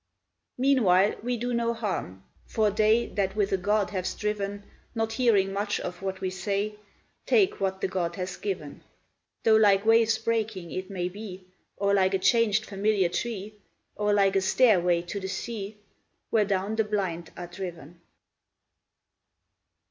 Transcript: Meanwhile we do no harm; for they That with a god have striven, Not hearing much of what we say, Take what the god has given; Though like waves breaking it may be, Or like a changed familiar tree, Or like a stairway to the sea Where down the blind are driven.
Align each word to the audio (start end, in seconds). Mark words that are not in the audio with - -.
Meanwhile 0.57 1.13
we 1.21 1.37
do 1.37 1.53
no 1.53 1.75
harm; 1.75 2.23
for 2.47 2.71
they 2.71 3.05
That 3.05 3.35
with 3.35 3.51
a 3.51 3.57
god 3.57 3.91
have 3.91 4.07
striven, 4.07 4.63
Not 4.95 5.13
hearing 5.13 5.53
much 5.53 5.79
of 5.79 6.01
what 6.01 6.21
we 6.21 6.31
say, 6.31 6.77
Take 7.27 7.59
what 7.61 7.81
the 7.81 7.87
god 7.87 8.15
has 8.15 8.35
given; 8.35 8.83
Though 9.43 9.57
like 9.57 9.85
waves 9.85 10.17
breaking 10.17 10.71
it 10.71 10.89
may 10.89 11.07
be, 11.07 11.45
Or 11.77 11.93
like 11.93 12.15
a 12.15 12.17
changed 12.17 12.65
familiar 12.65 13.09
tree, 13.09 13.53
Or 13.95 14.11
like 14.11 14.35
a 14.35 14.41
stairway 14.41 15.03
to 15.03 15.19
the 15.19 15.27
sea 15.27 15.77
Where 16.31 16.45
down 16.45 16.77
the 16.77 16.83
blind 16.83 17.31
are 17.37 17.45
driven. 17.45 18.01